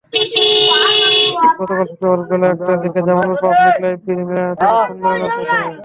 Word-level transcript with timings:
গতকাল 1.57 1.85
শুক্রবার 1.89 2.19
বেলা 2.29 2.47
একটার 2.53 2.77
দিকে 2.83 2.99
জামালপুর 3.07 3.37
পাবলিক 3.43 3.75
লাইব্রেরি 3.83 4.23
মিলনায়তনে 4.29 4.77
সম্মেলন 4.81 5.19
অনুষ্ঠিত 5.19 5.49
হয়। 5.53 5.75